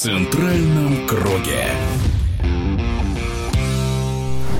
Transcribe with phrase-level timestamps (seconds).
[0.00, 1.66] центральном круге.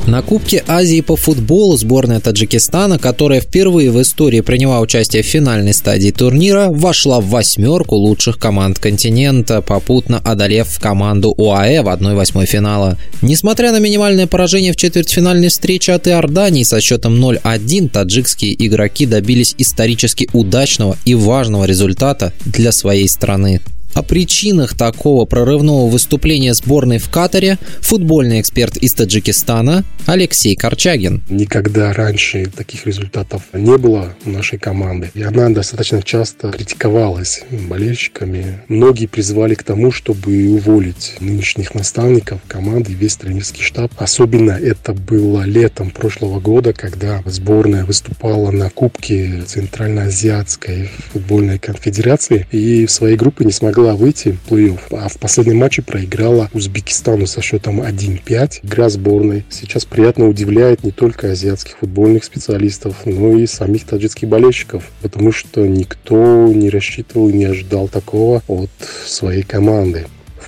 [0.07, 5.73] На Кубке Азии по футболу сборная Таджикистана, которая впервые в истории приняла участие в финальной
[5.73, 12.99] стадии турнира, вошла в восьмерку лучших команд континента, попутно одолев команду УАЭ в 1-8 финала.
[13.23, 19.55] Несмотря на минимальное поражение в четвертьфинальной встрече от Иордании со счетом 0-1, таджикские игроки добились
[19.57, 23.63] исторически удачного и важного результата для своей страны.
[23.93, 31.25] О причинах такого прорывного выступления сборной в Катаре футбольный эксперт из Таджикистана Алексей Корчагин.
[31.29, 35.11] Никогда раньше таких результатов не было у нашей команды.
[35.15, 38.61] И она достаточно часто критиковалась болельщиками.
[38.69, 43.93] Многие призывали к тому, чтобы уволить нынешних наставников команды весь тренерский штаб.
[43.99, 52.87] Особенно это было летом прошлого года, когда сборная выступала на Кубке Центральноазиатской футбольной конфедерации и
[52.87, 57.27] в своей группе не смогла смогла выйти в плей-офф, а в последнем матче проиграла Узбекистану
[57.27, 58.61] со счетом 1-5.
[58.63, 64.85] Игра сборной сейчас приятно удивляет не только азиатских футбольных специалистов, но и самих таджикских болельщиков,
[65.01, 68.71] потому что никто не рассчитывал и не ожидал такого от
[69.07, 70.07] своей команды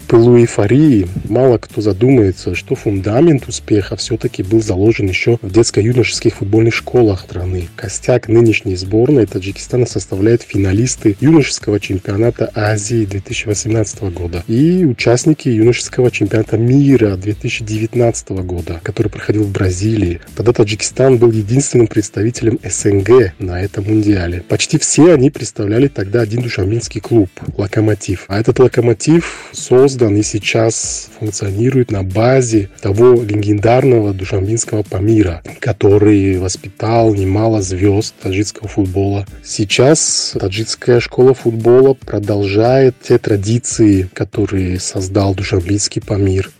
[0.08, 6.74] пылу эйфории мало кто задумается, что фундамент успеха все-таки был заложен еще в детско-юношеских футбольных
[6.74, 7.68] школах страны.
[7.76, 16.56] Костяк нынешней сборной Таджикистана составляют финалисты юношеского чемпионата Азии 2018 года и участники юношеского чемпионата
[16.56, 20.20] мира 2019 года, который проходил в Бразилии.
[20.36, 24.42] Тогда Таджикистан был единственным представителем СНГ на этом мундиале.
[24.48, 28.24] Почти все они представляли тогда один душаминский клуб– «Локомотив».
[28.28, 36.38] А этот «Локомотив» создан создан и сейчас функционирует на базе того легендарного душамбинского Памира, который
[36.38, 39.26] воспитал немало звезд таджикского футбола.
[39.42, 46.52] Сейчас таджикская школа футбола продолжает те традиции, которые создал душамбинский Памир.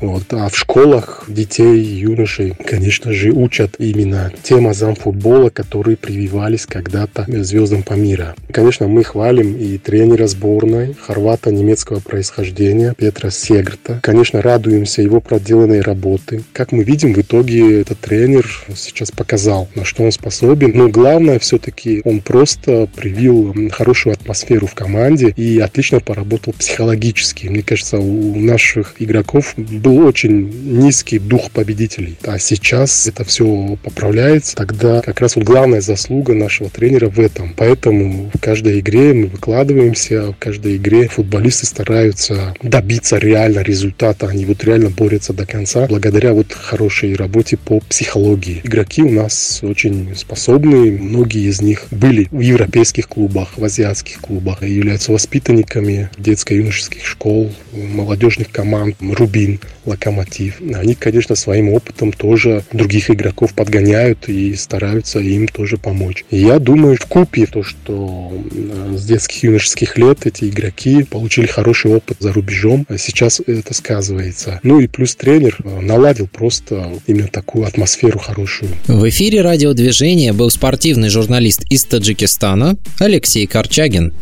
[0.00, 0.24] Вот.
[0.30, 7.26] А в школах детей, юношей, конечно же, учат именно тем азам футбола, которые прививались когда-то
[7.28, 8.34] звездам по мира.
[8.52, 14.00] Конечно, мы хвалим и тренера сборной, хорвата немецкого происхождения Петра Сегрта.
[14.02, 16.42] Конечно, радуемся его проделанной работы.
[16.52, 20.72] Как мы видим, в итоге этот тренер сейчас показал, на что он способен.
[20.74, 27.48] Но главное, все-таки он просто привил хорошую атмосферу в команде и отлично поработал психологически.
[27.48, 32.16] Мне кажется, у наших игроков был очень низкий дух победителей.
[32.24, 34.56] А сейчас это все поправляется.
[34.56, 37.54] Тогда как раз вот главная заслуга нашего тренера в этом.
[37.56, 44.26] Поэтому в каждой игре мы выкладываемся, в каждой игре футболисты стараются добиться реально результата.
[44.26, 48.60] Они вот реально борются до конца благодаря вот хорошей работе по психологии.
[48.64, 50.92] Игроки у нас очень способные.
[50.92, 58.50] Многие из них были в европейских клубах, в азиатских клубах, являются воспитанниками детско-юношеских школ, молодежных
[58.50, 60.60] команд «Рубин», локомотив.
[60.74, 66.24] Они, конечно, своим опытом тоже других игроков подгоняют и стараются им тоже помочь.
[66.30, 71.92] Я думаю, в купе то, что э, с детских юношеских лет эти игроки получили хороший
[71.92, 74.60] опыт за рубежом, а сейчас это сказывается.
[74.62, 78.70] Ну и плюс тренер э, наладил просто именно такую атмосферу хорошую.
[78.86, 84.12] В эфире радиодвижения был спортивный журналист из Таджикистана Алексей Корчагин.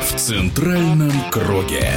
[0.00, 1.88] В центральном круге.